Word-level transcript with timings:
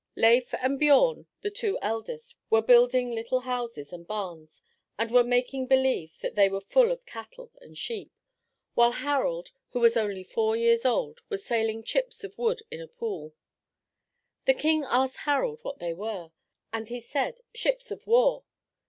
Leif 0.15 0.51
and 0.55 0.79
Biorn, 0.79 1.27
the 1.41 1.51
two 1.51 1.77
oldest, 1.83 2.33
were 2.49 2.63
building 2.63 3.11
little 3.11 3.41
houses 3.41 3.93
and 3.93 4.07
barns 4.07 4.63
and 4.97 5.11
were 5.11 5.23
making 5.23 5.67
believe 5.67 6.17
that 6.21 6.33
they 6.33 6.49
were 6.49 6.59
full 6.59 6.91
of 6.91 7.05
cattle 7.05 7.51
and 7.61 7.77
sheep, 7.77 8.11
while 8.73 8.93
Harald, 8.93 9.51
who 9.73 9.79
was 9.79 9.95
only 9.95 10.23
four 10.23 10.55
years 10.57 10.85
old, 10.87 11.19
was 11.29 11.45
sailing 11.45 11.83
chips 11.83 12.23
of 12.23 12.35
wood 12.39 12.63
in 12.71 12.81
a 12.81 12.87
pool. 12.87 13.35
The 14.45 14.55
king 14.55 14.83
asked 14.87 15.17
Harald 15.17 15.59
what 15.61 15.77
they 15.77 15.93
were, 15.93 16.31
and 16.73 16.87
he 16.87 16.99
said, 16.99 17.41
"Ships 17.53 17.91
of 17.91 18.07
war." 18.07 18.43